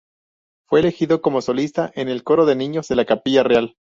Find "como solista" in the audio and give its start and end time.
1.21-1.91